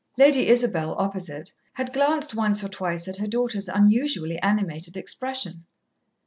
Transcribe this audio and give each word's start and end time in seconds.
Lady 0.17 0.47
Isabel, 0.47 0.95
opposite, 0.97 1.51
had 1.73 1.93
glanced 1.93 2.33
once 2.33 2.63
or 2.63 2.69
twice 2.69 3.07
at 3.07 3.17
her 3.17 3.27
daughter's 3.27 3.67
unusually 3.69 4.39
animated 4.39 4.97
expression. 4.97 5.65